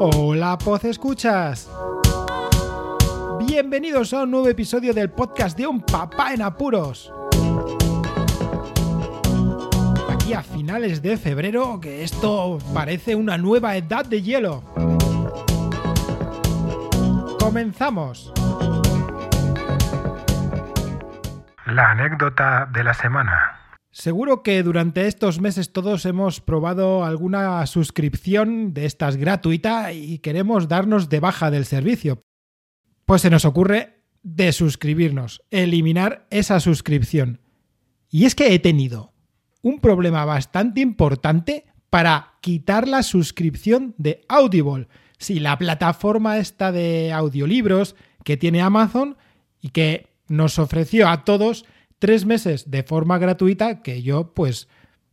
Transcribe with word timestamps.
Hola, 0.00 0.56
Poz 0.58 0.84
Escuchas. 0.84 1.68
Bienvenidos 3.40 4.12
a 4.14 4.22
un 4.22 4.30
nuevo 4.30 4.48
episodio 4.48 4.94
del 4.94 5.10
podcast 5.10 5.58
de 5.58 5.66
un 5.66 5.80
papá 5.80 6.32
en 6.32 6.42
apuros. 6.42 7.12
Aquí 10.08 10.34
a 10.34 10.42
finales 10.44 11.02
de 11.02 11.16
febrero, 11.16 11.80
que 11.80 12.04
esto 12.04 12.58
parece 12.72 13.16
una 13.16 13.36
nueva 13.38 13.76
edad 13.76 14.04
de 14.06 14.22
hielo. 14.22 14.62
Comenzamos. 17.40 18.32
La 21.66 21.90
anécdota 21.90 22.68
de 22.72 22.84
la 22.84 22.94
semana. 22.94 23.47
Seguro 23.98 24.44
que 24.44 24.62
durante 24.62 25.08
estos 25.08 25.40
meses 25.40 25.72
todos 25.72 26.06
hemos 26.06 26.40
probado 26.40 27.04
alguna 27.04 27.66
suscripción 27.66 28.72
de 28.72 28.86
estas 28.86 29.16
gratuita 29.16 29.92
y 29.92 30.20
queremos 30.20 30.68
darnos 30.68 31.08
de 31.08 31.18
baja 31.18 31.50
del 31.50 31.64
servicio. 31.64 32.22
Pues 33.06 33.22
se 33.22 33.30
nos 33.30 33.44
ocurre 33.44 34.04
desuscribirnos, 34.22 35.42
eliminar 35.50 36.28
esa 36.30 36.60
suscripción. 36.60 37.40
Y 38.08 38.26
es 38.26 38.36
que 38.36 38.54
he 38.54 38.60
tenido 38.60 39.14
un 39.62 39.80
problema 39.80 40.24
bastante 40.24 40.80
importante 40.80 41.64
para 41.90 42.34
quitar 42.40 42.86
la 42.86 43.02
suscripción 43.02 43.96
de 43.98 44.24
Audible. 44.28 44.86
Sí, 45.18 45.40
la 45.40 45.58
plataforma 45.58 46.38
esta 46.38 46.70
de 46.70 47.12
audiolibros 47.12 47.96
que 48.22 48.36
tiene 48.36 48.62
Amazon 48.62 49.16
y 49.60 49.70
que 49.70 50.06
nos 50.28 50.60
ofreció 50.60 51.08
a 51.08 51.24
todos 51.24 51.64
tres 51.98 52.26
meses 52.26 52.70
de 52.70 52.82
forma 52.82 53.18
gratuita 53.18 53.82
que 53.82 54.02
yo 54.02 54.34
pues 54.34 54.68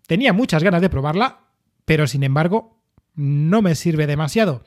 tenía 0.08 0.34
muchas 0.34 0.64
ganas 0.64 0.82
de 0.82 0.90
probarla, 0.90 1.40
pero 1.86 2.08
sin 2.08 2.24
embargo 2.24 2.80
no 3.16 3.62
me 3.62 3.76
sirve 3.76 4.08
demasiado. 4.08 4.64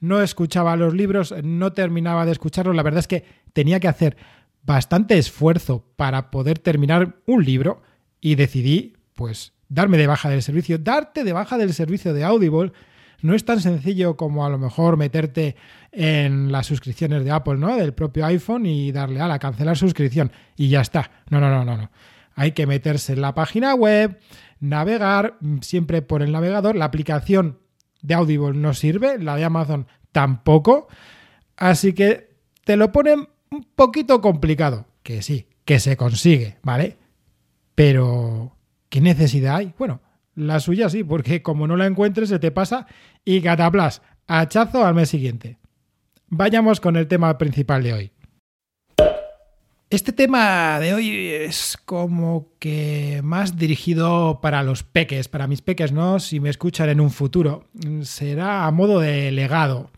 No 0.00 0.22
escuchaba 0.22 0.76
los 0.76 0.94
libros, 0.94 1.34
no 1.42 1.72
terminaba 1.72 2.24
de 2.24 2.32
escucharlos, 2.32 2.76
la 2.76 2.82
verdad 2.82 3.00
es 3.00 3.08
que 3.08 3.24
tenía 3.52 3.80
que 3.80 3.88
hacer 3.88 4.16
bastante 4.62 5.18
esfuerzo 5.18 5.84
para 5.96 6.30
poder 6.30 6.58
terminar 6.58 7.16
un 7.26 7.44
libro 7.44 7.82
y 8.20 8.34
decidí 8.34 8.96
pues 9.14 9.54
darme 9.68 9.98
de 9.98 10.06
baja 10.06 10.28
del 10.28 10.42
servicio. 10.42 10.78
Darte 10.78 11.24
de 11.24 11.32
baja 11.32 11.58
del 11.58 11.74
servicio 11.74 12.12
de 12.12 12.24
Audible 12.24 12.72
no 13.20 13.34
es 13.34 13.44
tan 13.44 13.60
sencillo 13.60 14.16
como 14.16 14.46
a 14.46 14.50
lo 14.50 14.58
mejor 14.58 14.96
meterte 14.96 15.56
en 15.90 16.52
las 16.52 16.66
suscripciones 16.66 17.24
de 17.24 17.30
Apple, 17.30 17.56
¿no? 17.56 17.76
Del 17.76 17.94
propio 17.94 18.24
iPhone 18.26 18.66
y 18.66 18.92
darle 18.92 19.20
a 19.20 19.28
la 19.28 19.38
cancelar 19.38 19.76
suscripción 19.76 20.30
y 20.56 20.68
ya 20.68 20.80
está. 20.80 21.10
No, 21.30 21.40
no, 21.40 21.50
no, 21.50 21.64
no, 21.64 21.76
no. 21.76 21.90
Hay 22.34 22.52
que 22.52 22.66
meterse 22.66 23.14
en 23.14 23.20
la 23.20 23.34
página 23.34 23.74
web, 23.74 24.20
navegar 24.60 25.36
mm, 25.40 25.58
siempre 25.60 26.02
por 26.02 26.22
el 26.22 26.30
navegador. 26.30 26.76
La 26.76 26.84
aplicación 26.84 27.58
de 28.02 28.14
Audible 28.14 28.56
no 28.56 28.74
sirve, 28.74 29.18
la 29.18 29.36
de 29.36 29.44
Amazon 29.44 29.88
tampoco. 30.12 30.86
Así 31.56 31.92
que 31.94 32.30
te 32.64 32.76
lo 32.76 32.92
ponen 32.92 33.28
un 33.50 33.66
poquito 33.74 34.20
complicado. 34.20 34.86
Que 35.02 35.22
sí, 35.22 35.48
que 35.64 35.80
se 35.80 35.96
consigue, 35.96 36.58
¿vale? 36.62 36.98
Pero, 37.74 38.56
¿qué 38.88 39.00
necesidad 39.00 39.56
hay? 39.56 39.74
Bueno, 39.78 40.00
la 40.38 40.60
suya 40.60 40.88
sí, 40.88 41.02
porque 41.02 41.42
como 41.42 41.66
no 41.66 41.76
la 41.76 41.86
encuentres 41.86 42.28
se 42.28 42.38
te 42.38 42.50
pasa 42.50 42.86
y 43.24 43.40
cataplas, 43.40 44.02
hachazo 44.26 44.86
al 44.86 44.94
mes 44.94 45.08
siguiente. 45.08 45.58
Vayamos 46.28 46.80
con 46.80 46.96
el 46.96 47.08
tema 47.08 47.36
principal 47.38 47.82
de 47.82 47.92
hoy. 47.92 48.12
Este 49.90 50.12
tema 50.12 50.78
de 50.80 50.94
hoy 50.94 51.28
es 51.28 51.78
como 51.84 52.52
que 52.58 53.20
más 53.24 53.56
dirigido 53.56 54.40
para 54.42 54.62
los 54.62 54.82
peques, 54.82 55.28
para 55.28 55.46
mis 55.46 55.62
peques, 55.62 55.92
¿no? 55.92 56.20
Si 56.20 56.40
me 56.40 56.50
escuchan 56.50 56.90
en 56.90 57.00
un 57.00 57.10
futuro. 57.10 57.64
Será 58.02 58.66
a 58.66 58.70
modo 58.70 59.00
de 59.00 59.32
legado. 59.32 59.90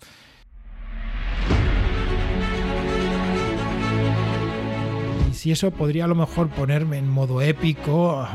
Y 5.28 5.34
si 5.34 5.50
eso 5.50 5.72
podría 5.72 6.04
a 6.04 6.08
lo 6.08 6.14
mejor 6.14 6.48
ponerme 6.50 6.98
en 6.98 7.08
modo 7.08 7.42
épico, 7.42 8.26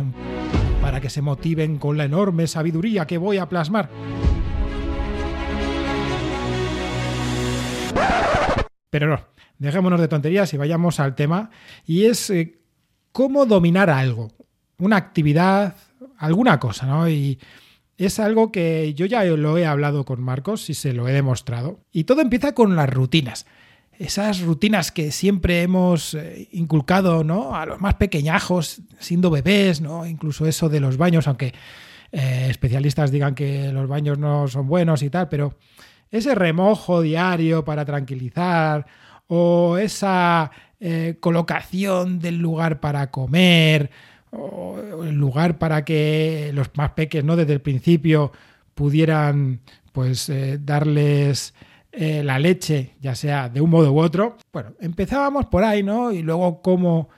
para 0.85 1.01
que 1.01 1.09
se 1.09 1.23
motiven 1.23 1.79
con 1.79 1.97
la 1.97 2.05
enorme 2.05 2.45
sabiduría 2.45 3.07
que 3.07 3.17
voy 3.17 3.39
a 3.39 3.49
plasmar. 3.49 3.89
Pero 8.91 9.07
no, 9.07 9.19
dejémonos 9.57 9.99
de 9.99 10.07
tonterías 10.07 10.53
y 10.53 10.57
vayamos 10.57 10.99
al 10.99 11.15
tema. 11.15 11.49
Y 11.87 12.05
es 12.05 12.29
eh, 12.29 12.59
cómo 13.11 13.47
dominar 13.47 13.89
algo, 13.89 14.31
una 14.77 14.97
actividad, 14.97 15.75
alguna 16.19 16.59
cosa, 16.59 16.85
¿no? 16.85 17.09
Y 17.09 17.39
es 17.97 18.19
algo 18.19 18.51
que 18.51 18.93
yo 18.93 19.07
ya 19.07 19.23
lo 19.23 19.57
he 19.57 19.65
hablado 19.65 20.05
con 20.05 20.21
Marcos 20.21 20.69
y 20.69 20.75
se 20.75 20.93
lo 20.93 21.07
he 21.07 21.13
demostrado. 21.13 21.79
Y 21.91 22.03
todo 22.03 22.21
empieza 22.21 22.53
con 22.53 22.75
las 22.75 22.91
rutinas 22.91 23.47
esas 23.99 24.41
rutinas 24.41 24.91
que 24.91 25.11
siempre 25.11 25.61
hemos 25.61 26.13
eh, 26.13 26.47
inculcado 26.51 27.23
¿no? 27.23 27.55
a 27.55 27.65
los 27.65 27.79
más 27.79 27.95
pequeñajos, 27.95 28.81
siendo 28.99 29.29
bebés, 29.29 29.81
¿no? 29.81 30.05
incluso 30.05 30.45
eso 30.45 30.69
de 30.69 30.79
los 30.79 30.97
baños, 30.97 31.27
aunque 31.27 31.53
eh, 32.11 32.47
especialistas 32.49 33.11
digan 33.11 33.35
que 33.35 33.71
los 33.71 33.87
baños 33.87 34.17
no 34.17 34.47
son 34.47 34.67
buenos 34.67 35.01
y 35.01 35.09
tal, 35.09 35.29
pero 35.29 35.57
ese 36.11 36.35
remojo 36.35 37.01
diario 37.01 37.65
para 37.65 37.85
tranquilizar 37.85 38.85
o 39.27 39.77
esa 39.77 40.51
eh, 40.79 41.17
colocación 41.19 42.19
del 42.19 42.37
lugar 42.37 42.79
para 42.79 43.09
comer 43.11 43.89
o 44.31 45.03
el 45.03 45.15
lugar 45.15 45.57
para 45.57 45.85
que 45.85 46.51
los 46.53 46.69
más 46.75 46.91
pequeños 46.91 47.25
¿no? 47.25 47.35
desde 47.35 47.53
el 47.53 47.61
principio 47.61 48.31
pudieran 48.73 49.61
pues 49.93 50.29
darles 50.59 51.53
eh, 51.97 52.23
la 52.23 52.39
leche, 52.39 52.95
ya 53.01 53.15
sea 53.15 53.49
de 53.49 53.61
un 53.61 53.69
modo 53.69 53.91
u 53.91 53.99
otro. 53.99 54.37
Bueno, 54.51 54.73
empezábamos 54.79 55.45
por 55.45 55.63
ahí, 55.63 55.83
¿no? 55.83 56.11
Y 56.11 56.21
luego 56.21 56.61
cómo 56.61 57.09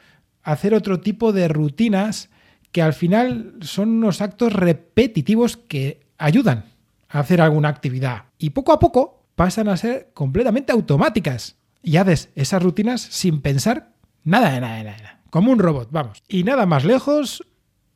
hacer 0.43 0.73
otro 0.73 0.99
tipo 0.99 1.33
de 1.33 1.47
rutinas 1.47 2.29
que 2.71 2.81
al 2.81 2.93
final 2.93 3.55
son 3.61 3.89
unos 3.89 4.21
actos 4.21 4.53
repetitivos 4.53 5.57
que 5.57 6.07
ayudan 6.17 6.65
a 7.09 7.19
hacer 7.19 7.41
alguna 7.41 7.69
actividad. 7.69 8.25
Y 8.37 8.51
poco 8.51 8.71
a 8.71 8.79
poco 8.79 9.25
pasan 9.35 9.67
a 9.67 9.77
ser 9.77 10.11
completamente 10.13 10.71
automáticas. 10.71 11.57
Y 11.81 11.97
haces 11.97 12.29
esas 12.35 12.61
rutinas 12.61 13.01
sin 13.01 13.41
pensar 13.41 13.93
nada 14.23 14.51
de 14.51 14.61
nada 14.61 14.83
nada. 14.83 15.21
Como 15.29 15.51
un 15.51 15.59
robot, 15.59 15.89
vamos. 15.91 16.21
Y 16.27 16.43
nada 16.43 16.65
más 16.65 16.85
lejos, 16.85 17.43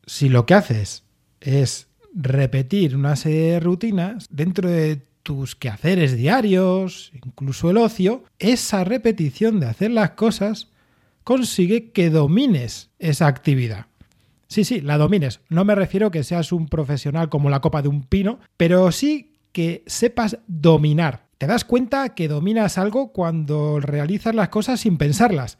si 0.06 0.28
lo 0.28 0.46
que 0.46 0.54
haces 0.54 1.04
es 1.40 1.88
repetir 2.14 2.96
una 2.96 3.16
serie 3.16 3.52
de 3.52 3.60
rutinas 3.60 4.26
dentro 4.30 4.68
de 4.68 5.02
tus 5.22 5.56
quehaceres 5.56 6.16
diarios, 6.16 7.12
incluso 7.14 7.70
el 7.70 7.76
ocio, 7.76 8.24
esa 8.38 8.84
repetición 8.84 9.60
de 9.60 9.66
hacer 9.66 9.90
las 9.90 10.10
cosas 10.10 10.68
consigue 11.24 11.92
que 11.92 12.10
domines 12.10 12.90
esa 12.98 13.26
actividad. 13.26 13.86
Sí, 14.48 14.64
sí, 14.64 14.80
la 14.80 14.98
domines. 14.98 15.40
No 15.48 15.64
me 15.64 15.74
refiero 15.74 16.10
que 16.10 16.24
seas 16.24 16.52
un 16.52 16.68
profesional 16.68 17.28
como 17.28 17.48
la 17.48 17.60
copa 17.60 17.80
de 17.80 17.88
un 17.88 18.02
pino, 18.02 18.38
pero 18.56 18.92
sí 18.92 19.32
que 19.52 19.82
sepas 19.86 20.38
dominar. 20.46 21.26
Te 21.38 21.46
das 21.46 21.64
cuenta 21.64 22.14
que 22.14 22.28
dominas 22.28 22.78
algo 22.78 23.12
cuando 23.12 23.80
realizas 23.80 24.34
las 24.34 24.50
cosas 24.50 24.80
sin 24.80 24.98
pensarlas. 24.98 25.58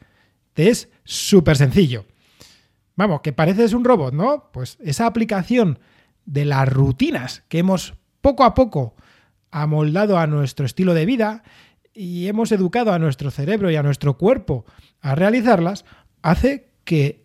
Te 0.53 0.69
es 0.69 0.89
súper 1.03 1.57
sencillo. 1.57 2.05
Vamos, 2.95 3.21
que 3.21 3.33
pareces 3.33 3.73
un 3.73 3.83
robot, 3.83 4.13
¿no? 4.13 4.51
Pues 4.53 4.77
esa 4.79 5.07
aplicación 5.07 5.79
de 6.25 6.45
las 6.45 6.69
rutinas 6.69 7.43
que 7.49 7.59
hemos 7.59 7.95
poco 8.21 8.43
a 8.43 8.53
poco 8.53 8.95
amoldado 9.53 10.17
a 10.17 10.27
nuestro 10.27 10.65
estilo 10.65 10.93
de 10.93 11.05
vida 11.05 11.43
y 11.93 12.27
hemos 12.27 12.51
educado 12.51 12.91
a 12.91 12.99
nuestro 12.99 13.31
cerebro 13.31 13.69
y 13.69 13.75
a 13.75 13.83
nuestro 13.83 14.17
cuerpo 14.17 14.65
a 14.99 15.15
realizarlas, 15.15 15.85
hace 16.21 16.71
que, 16.85 17.23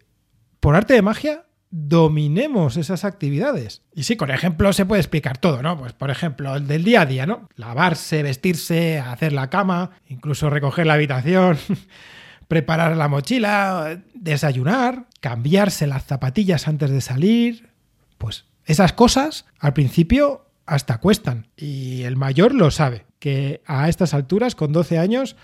por 0.61 0.77
arte 0.77 0.95
de 0.95 1.03
magia, 1.03 1.47
dominemos 1.71 2.77
esas 2.77 3.05
actividades. 3.05 3.83
Y 3.95 4.03
sí, 4.03 4.17
con 4.17 4.31
ejemplo 4.31 4.73
se 4.73 4.85
puede 4.85 5.01
explicar 5.01 5.39
todo, 5.39 5.63
¿no? 5.63 5.79
Pues 5.79 5.93
por 5.93 6.11
ejemplo, 6.11 6.57
el 6.57 6.67
del 6.67 6.85
día 6.85 7.03
a 7.03 7.07
día, 7.07 7.27
¿no? 7.27 7.49
Lavarse, 7.57 8.23
vestirse, 8.23 8.99
hacer 8.99 9.33
la 9.33 9.49
cama, 9.49 9.93
incluso 10.07 10.51
recoger 10.51 10.87
la 10.87 10.95
habitación, 10.95 11.59
preparar 12.49 12.97
la 12.97 13.09
mochila, 13.09 14.03
desayunar, 14.15 15.07
cambiarse 15.21 15.87
las 15.87 16.05
zapatillas 16.05 16.69
antes 16.69 16.91
de 16.91 17.01
salir, 17.01 17.71
pues 18.19 18.47
esas 18.65 18.93
cosas 18.93 19.47
al 19.59 19.73
principio 19.73 20.48
hasta 20.69 20.99
cuestan. 20.99 21.49
Y 21.57 22.03
el 22.03 22.17
mayor 22.17 22.55
lo 22.55 22.71
sabe, 22.71 23.07
que 23.19 23.63
a 23.67 23.89
estas 23.89 24.13
alturas, 24.13 24.55
con 24.55 24.73
12 24.73 24.99
años, 24.99 25.35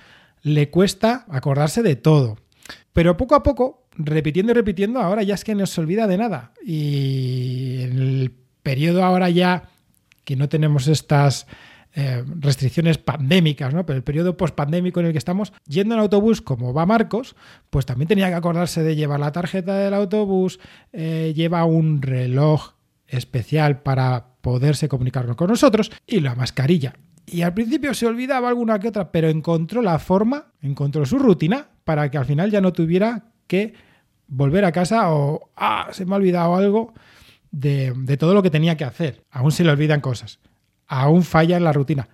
le 0.43 0.71
cuesta 0.71 1.25
acordarse 1.31 1.83
de 1.83 1.97
todo. 1.97 2.37
Pero 2.93 3.17
poco 3.17 3.35
a 3.35 3.43
poco, 3.43 3.89
repitiendo 3.97 4.53
y 4.53 4.55
repitiendo, 4.55 5.01
ahora 5.01 5.23
ya 5.23 5.35
es 5.35 5.43
que 5.43 5.55
no 5.55 5.67
se 5.67 5.81
olvida 5.81 6.07
de 6.07 6.19
nada. 6.19 6.53
Y 6.63 7.81
en 7.81 7.99
el 7.99 8.35
periodo 8.63 9.03
ahora 9.03 9.31
ya 9.31 9.71
que 10.25 10.37
no 10.37 10.49
tenemos 10.49 10.89
estas 10.89 11.47
eh, 11.95 12.23
restricciones 12.41 12.99
pandémicas, 12.99 13.73
¿no? 13.73 13.87
Pero 13.87 13.97
el 13.97 14.05
periodo 14.05 14.37
pospandémico 14.37 15.01
en 15.01 15.07
el 15.07 15.13
que 15.13 15.19
estamos, 15.19 15.55
yendo 15.67 15.95
en 15.95 16.01
autobús 16.03 16.43
como 16.43 16.75
va 16.75 16.85
Marcos, 16.85 17.35
pues 17.71 17.87
también 17.87 18.09
tenía 18.09 18.29
que 18.29 18.35
acordarse 18.35 18.83
de 18.83 18.95
llevar 18.95 19.21
la 19.21 19.33
tarjeta 19.33 19.79
del 19.79 19.95
autobús, 19.95 20.61
eh, 20.93 21.33
lleva 21.35 21.65
un 21.65 22.03
reloj 22.03 22.75
especial 23.07 23.81
para 23.83 24.34
poderse 24.45 24.89
comunicar 24.89 25.35
con 25.37 25.49
nosotros 25.49 25.91
y 26.07 26.21
la 26.21 26.35
mascarilla. 26.35 26.93
y 27.27 27.41
al 27.41 27.55
principio 27.55 27.95
se 27.95 28.07
olvidaba 28.07 28.51
alguna 28.51 28.79
que 28.79 28.89
otra, 28.89 29.11
pero 29.11 29.31
encontró 29.31 29.81
la 29.81 29.99
forma, 29.99 30.53
encontró 30.61 31.07
su 31.07 31.19
rutina 31.19 31.69
para 31.85 32.11
que 32.11 32.19
al 32.19 32.27
final 32.27 32.51
ya 32.51 32.61
no 32.61 32.75
tuviera 32.75 33.25
que 33.47 33.73
volver 34.29 34.67
a 34.67 34.73
casa 34.73 35.11
o, 35.15 35.51
ah, 35.57 35.89
se 35.93 36.05
me 36.05 36.13
ha 36.13 36.17
olvidado 36.17 36.55
algo 36.55 36.93
de, 37.51 37.95
de 37.97 38.19
todo 38.19 38.35
lo 38.35 38.43
que 38.43 38.51
tenía 38.51 38.77
que 38.77 38.85
hacer. 38.85 39.23
Aún 39.31 39.51
se 39.51 39.65
le 39.65 39.71
olvidan 39.71 40.03
cosas, 40.03 40.39
aún 40.87 41.23
falla 41.23 41.57
en 41.57 41.65
la 41.65 41.73
rutina, 41.73 42.11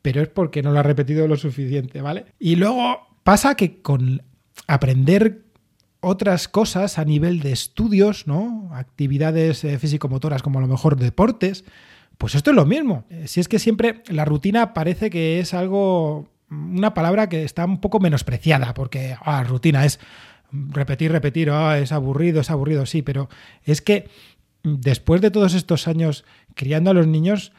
pero 0.00 0.22
es 0.22 0.28
porque 0.28 0.62
no 0.62 0.72
lo 0.72 0.78
ha 0.78 0.82
repetido 0.82 1.28
lo 1.28 1.36
suficiente, 1.36 2.00
¿vale? 2.00 2.24
Y 2.38 2.56
luego 2.56 3.06
pasa 3.22 3.56
que 3.56 3.82
con 3.82 4.22
aprender 4.66 5.43
otras 6.04 6.48
cosas 6.48 6.98
a 6.98 7.04
nivel 7.04 7.40
de 7.40 7.52
estudios, 7.52 8.26
¿no? 8.26 8.70
Actividades 8.74 9.64
eh, 9.64 9.78
físico-motoras 9.78 10.42
como 10.42 10.58
a 10.58 10.62
lo 10.62 10.68
mejor 10.68 10.96
deportes, 10.96 11.64
pues 12.18 12.34
esto 12.34 12.50
es 12.50 12.56
lo 12.56 12.66
mismo. 12.66 13.04
Eh, 13.10 13.26
si 13.26 13.40
es 13.40 13.48
que 13.48 13.58
siempre 13.58 14.02
la 14.08 14.24
rutina 14.24 14.74
parece 14.74 15.10
que 15.10 15.40
es 15.40 15.54
algo, 15.54 16.28
una 16.50 16.94
palabra 16.94 17.28
que 17.28 17.44
está 17.44 17.64
un 17.64 17.80
poco 17.80 18.00
menospreciada, 18.00 18.74
porque 18.74 19.16
ah, 19.20 19.42
rutina 19.44 19.84
es 19.84 20.00
repetir, 20.50 21.10
repetir, 21.10 21.50
ah, 21.50 21.78
es 21.78 21.92
aburrido, 21.92 22.40
es 22.40 22.50
aburrido, 22.50 22.86
sí, 22.86 23.02
pero 23.02 23.28
es 23.64 23.82
que 23.82 24.08
después 24.62 25.20
de 25.20 25.30
todos 25.30 25.54
estos 25.54 25.88
años 25.88 26.24
criando 26.54 26.90
a 26.90 26.94
los 26.94 27.06
niños, 27.06 27.52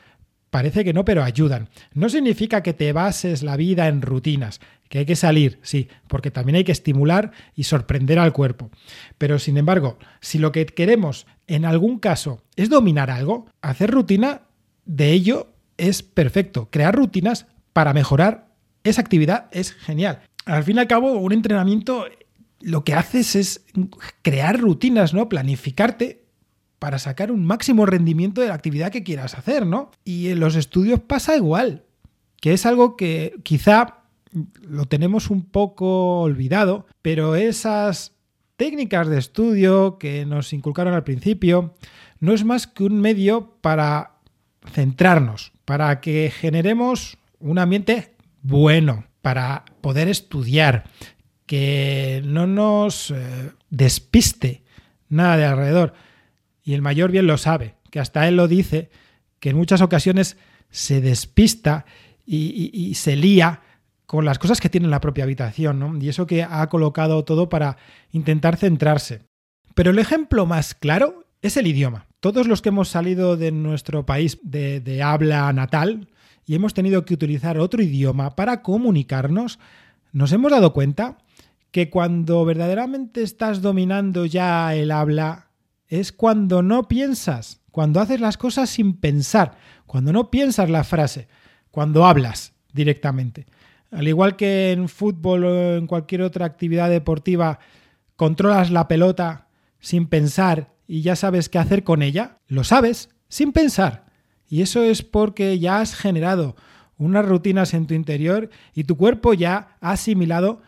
parece 0.56 0.86
que 0.86 0.94
no, 0.94 1.04
pero 1.04 1.22
ayudan. 1.22 1.68
No 1.94 2.08
significa 2.08 2.64
que 2.64 2.72
te 2.72 2.94
bases 2.94 3.44
la 3.44 3.58
vida 3.58 3.90
en 3.90 4.02
rutinas, 4.02 4.62
que 4.88 5.00
hay 5.00 5.06
que 5.06 5.18
salir, 5.18 5.60
sí, 5.64 5.90
porque 6.08 6.32
también 6.32 6.56
hay 6.56 6.64
que 6.64 6.72
estimular 6.72 7.34
y 7.58 7.66
sorprender 7.66 8.20
al 8.20 8.32
cuerpo. 8.32 8.70
Pero 9.18 9.38
sin 9.38 9.58
embargo, 9.58 9.98
si 10.22 10.40
lo 10.40 10.54
que 10.54 10.66
queremos 10.66 11.28
en 11.48 11.66
algún 11.66 12.00
caso 12.00 12.42
es 12.56 12.70
dominar 12.70 13.12
algo, 13.12 13.48
hacer 13.62 13.92
rutina 13.92 14.44
de 14.86 15.12
ello 15.12 15.52
es 15.76 16.04
perfecto. 16.04 16.70
Crear 16.72 16.96
rutinas 16.96 17.48
para 17.74 17.92
mejorar 17.92 18.48
esa 18.86 19.02
actividad 19.02 19.50
es 19.52 19.74
genial. 19.74 20.22
Al 20.46 20.64
fin 20.64 20.78
y 20.78 20.80
al 20.80 20.88
cabo, 20.88 21.18
un 21.18 21.34
entrenamiento 21.34 22.06
lo 22.62 22.86
que 22.86 22.94
haces 22.94 23.36
es 23.36 23.66
crear 24.22 24.58
rutinas, 24.58 25.14
¿no? 25.14 25.28
Planificarte 25.28 26.24
para 26.80 27.00
sacar 27.00 27.32
un 27.32 27.46
máximo 27.46 27.86
rendimiento 27.86 28.42
de 28.42 28.48
la 28.48 28.54
actividad 28.54 28.92
que 28.92 29.04
quieras 29.04 29.36
hacer, 29.36 29.66
¿no? 29.66 29.92
Y 30.04 30.30
en 30.30 30.40
los 30.40 30.56
estudios 30.56 31.00
pasa 31.00 31.36
igual, 31.36 31.84
que 32.42 32.54
es 32.54 32.66
algo 32.66 32.96
que 32.96 33.36
quizá 33.44 34.00
lo 34.62 34.86
tenemos 34.86 35.30
un 35.30 35.44
poco 35.44 36.22
olvidado, 36.22 36.86
pero 37.02 37.36
esas 37.36 38.14
técnicas 38.58 39.08
de 39.08 39.18
estudio 39.18 39.98
que 39.98 40.26
nos 40.26 40.54
inculcaron 40.54 40.94
al 40.94 41.04
principio 41.04 41.76
no 42.20 42.34
es 42.34 42.44
más 42.44 42.68
que 42.68 42.84
un 42.84 43.00
medio 43.00 43.58
para 43.62 44.16
centrarnos, 44.72 45.52
para 45.66 46.02
que 46.02 46.32
generemos 46.36 47.18
un 47.40 47.60
ambiente 47.60 48.16
bueno, 48.42 49.06
para 49.22 49.66
poder 49.82 50.08
estudiar, 50.08 50.86
que 51.46 52.22
no 52.26 52.48
nos 52.48 53.12
eh, 53.12 53.52
despiste 53.70 54.64
nada 55.10 55.38
de 55.38 55.46
alrededor. 55.46 55.94
Y 56.66 56.74
el 56.74 56.82
mayor 56.82 57.12
bien 57.12 57.28
lo 57.28 57.38
sabe, 57.38 57.76
que 57.92 58.00
hasta 58.00 58.28
él 58.28 58.36
lo 58.36 58.48
dice, 58.48 58.90
que 59.40 59.52
en 59.52 59.56
muchas 59.56 59.82
ocasiones 59.82 60.36
se 60.72 61.00
despista 61.00 61.86
y, 62.26 62.96
se 62.96 63.16
lía 63.16 63.62
con 64.08 64.26
las 64.26 64.40
cosas 64.40 64.60
que 64.60 64.70
tiene 64.70 64.86
en 64.86 64.92
la 64.92 65.00
propia 65.00 65.26
habitación, 65.26 65.80
¿no? 65.80 65.96
Y 66.02 66.10
eso 66.10 66.26
que 66.26 66.42
ha 66.44 66.68
colocado 66.68 67.24
todo 67.24 67.50
para 67.50 67.78
intentar 68.12 68.58
centrarse. 68.58 69.22
Pero 69.76 69.92
el 69.92 70.00
ejemplo 70.00 70.48
más 70.48 70.74
claro 70.74 71.28
es 71.44 71.56
el 71.56 71.68
idioma. 71.68 72.08
Todos 72.20 72.48
los 72.48 72.64
que 72.64 72.70
hemos 72.70 72.90
salido 72.90 73.38
de 73.38 73.52
nuestro 73.52 74.08
país 74.08 74.40
de, 74.42 74.80
de 74.80 75.04
habla 75.04 75.54
natal 75.54 76.08
y 76.48 76.56
hemos 76.56 76.74
tenido 76.74 77.06
que 77.06 77.14
utilizar 77.14 77.60
otro 77.60 77.84
idioma 77.84 78.36
para 78.36 78.64
comunicarnos, 78.64 79.60
nos 80.12 80.32
hemos 80.32 80.52
dado 80.52 80.74
cuenta 80.74 81.20
que 81.70 81.92
cuando 81.92 82.44
verdaderamente 82.44 83.22
estás 83.22 83.62
dominando 83.62 84.26
ya 84.26 84.74
el 84.74 84.90
habla 84.90 85.46
es 85.88 86.12
cuando 86.12 86.62
no 86.62 86.88
piensas, 86.88 87.62
cuando 87.72 88.00
haces 88.00 88.20
las 88.20 88.38
cosas 88.38 88.70
sin 88.70 88.94
pensar, 88.94 89.58
cuando 89.86 90.14
no 90.14 90.32
piensas 90.32 90.70
la 90.70 90.84
frase, 90.84 91.28
cuando 91.72 92.06
hablas 92.06 92.54
directamente. 92.74 93.46
Al 93.92 94.08
igual 94.08 94.36
que 94.36 94.72
en 94.72 94.90
fútbol 94.90 95.46
o 95.46 95.76
en 95.78 95.88
cualquier 95.88 96.22
otra 96.22 96.46
actividad 96.46 96.90
deportiva, 96.90 97.60
controlas 98.16 98.72
la 98.72 98.88
pelota 98.88 99.48
sin 99.80 100.08
pensar 100.08 100.74
y 100.88 101.02
ya 101.02 101.16
sabes 101.16 101.50
qué 101.50 101.60
hacer 101.60 101.84
con 101.84 102.02
ella, 102.02 102.40
lo 102.48 102.64
sabes 102.64 103.10
sin 103.28 103.52
pensar. 103.52 104.06
Y 104.48 104.62
eso 104.62 104.84
es 104.84 105.02
porque 105.02 105.60
ya 105.60 105.80
has 105.80 105.96
generado 105.96 106.56
unas 106.98 107.26
rutinas 107.26 107.74
en 107.74 107.88
tu 107.88 107.94
interior 107.94 108.50
y 108.74 108.86
tu 108.86 108.96
cuerpo 108.98 109.34
ya 109.34 109.78
ha 109.82 109.92
asimilado 109.92 110.62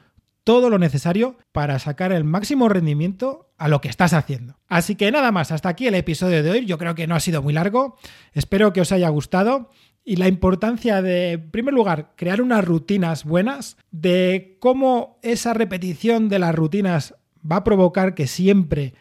todo 0.47 0.69
lo 0.69 0.79
necesario 0.79 1.35
para 1.51 1.77
sacar 1.77 2.13
el 2.13 2.23
máximo 2.23 2.69
rendimiento 2.69 3.51
a 3.57 3.67
lo 3.67 3.81
que 3.81 3.89
estás 3.89 4.13
haciendo. 4.13 4.57
Así 4.69 4.95
que 4.95 5.11
nada 5.11 5.33
más, 5.33 5.51
hasta 5.51 5.67
aquí 5.67 5.87
el 5.87 5.95
episodio 5.95 6.41
de 6.41 6.49
hoy. 6.49 6.65
Yo 6.65 6.77
creo 6.77 6.95
que 6.95 7.05
no 7.05 7.15
ha 7.15 7.19
sido 7.19 7.41
muy 7.41 7.51
largo. 7.51 7.97
Espero 8.31 8.71
que 8.71 8.79
os 8.79 8.93
haya 8.93 9.09
gustado. 9.09 9.71
Y 10.05 10.15
la 10.15 10.29
importancia 10.29 11.01
de, 11.01 11.33
en 11.33 11.51
primer 11.51 11.73
lugar, 11.73 12.13
crear 12.15 12.41
unas 12.41 12.63
rutinas 12.63 13.25
buenas, 13.25 13.75
de 13.91 14.55
cómo 14.61 15.19
esa 15.21 15.53
repetición 15.53 16.29
de 16.29 16.39
las 16.39 16.55
rutinas 16.55 17.15
va 17.39 17.57
a 17.57 17.63
provocar 17.65 18.15
que 18.15 18.25
siempre 18.25 18.93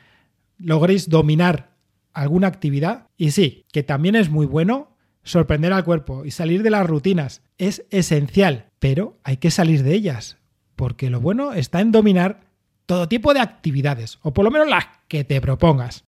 logréis 0.59 1.09
dominar 1.09 1.77
alguna 2.13 2.49
actividad. 2.49 3.07
Y 3.17 3.31
sí, 3.31 3.67
que 3.71 3.85
también 3.85 4.17
es 4.17 4.31
muy 4.31 4.47
bueno 4.47 4.97
sorprender 5.23 5.73
al 5.73 5.85
cuerpo 5.85 6.25
y 6.25 6.33
salir 6.33 6.65
de 6.65 6.71
las 6.71 6.89
rutinas. 6.89 7.45
Es 7.57 7.87
esencial, 7.91 8.67
pero 8.81 9.21
hay 9.23 9.37
que 9.37 9.53
salir 9.53 9.85
de 9.85 9.95
ellas 9.95 10.39
porque 10.77 11.11
lo 11.11 11.21
bueno 11.21 11.53
está 11.53 11.81
en 11.81 11.93
dominar 11.93 12.41
todo 12.87 13.09
tipo 13.09 13.35
de 13.35 13.41
actividades, 13.41 14.19
o 14.23 14.33
por 14.33 14.45
lo 14.45 14.51
menos 14.51 14.69
las 14.69 14.87
que 15.09 15.25
te 15.25 15.41
propongas. 15.41 16.05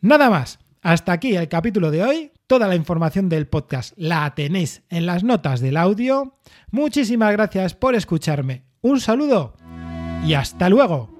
Nada 0.00 0.28
más, 0.28 0.58
hasta 0.82 1.12
aquí 1.12 1.34
el 1.34 1.48
capítulo 1.48 1.90
de 1.90 2.02
hoy. 2.04 2.30
Toda 2.46 2.68
la 2.68 2.76
información 2.76 3.30
del 3.30 3.46
podcast 3.46 3.94
la 3.96 4.34
tenéis 4.34 4.82
en 4.90 5.06
las 5.06 5.24
notas 5.24 5.60
del 5.60 5.78
audio. 5.78 6.38
Muchísimas 6.70 7.32
gracias 7.32 7.74
por 7.74 7.94
escucharme. 7.94 8.64
Un 8.82 9.00
saludo 9.00 9.56
y 10.26 10.34
hasta 10.34 10.68
luego. 10.68 11.10